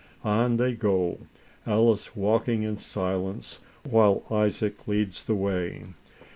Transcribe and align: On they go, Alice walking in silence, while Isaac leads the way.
On 0.23 0.57
they 0.57 0.73
go, 0.73 1.19
Alice 1.63 2.15
walking 2.15 2.63
in 2.63 2.75
silence, 2.75 3.59
while 3.87 4.23
Isaac 4.31 4.87
leads 4.87 5.23
the 5.25 5.35
way. 5.35 5.85